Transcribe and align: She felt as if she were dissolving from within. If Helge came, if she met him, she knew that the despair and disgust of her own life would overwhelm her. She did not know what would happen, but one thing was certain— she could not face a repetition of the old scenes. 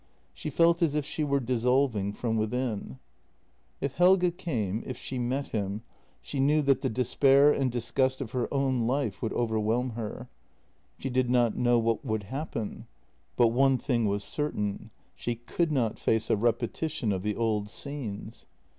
She 0.33 0.49
felt 0.49 0.81
as 0.81 0.95
if 0.95 1.05
she 1.05 1.23
were 1.23 1.39
dissolving 1.39 2.11
from 2.11 2.35
within. 2.35 2.97
If 3.79 3.93
Helge 3.97 4.35
came, 4.35 4.81
if 4.83 4.97
she 4.97 5.19
met 5.19 5.49
him, 5.49 5.83
she 6.23 6.39
knew 6.39 6.63
that 6.63 6.81
the 6.81 6.89
despair 6.89 7.51
and 7.51 7.71
disgust 7.71 8.19
of 8.19 8.31
her 8.31 8.51
own 8.51 8.87
life 8.87 9.21
would 9.21 9.31
overwhelm 9.33 9.91
her. 9.91 10.27
She 10.97 11.11
did 11.11 11.29
not 11.29 11.55
know 11.55 11.77
what 11.77 12.03
would 12.03 12.23
happen, 12.23 12.87
but 13.35 13.49
one 13.49 13.77
thing 13.77 14.07
was 14.07 14.23
certain— 14.23 14.89
she 15.15 15.35
could 15.35 15.71
not 15.71 15.99
face 15.99 16.31
a 16.31 16.35
repetition 16.35 17.11
of 17.11 17.21
the 17.21 17.35
old 17.35 17.69
scenes. 17.69 18.47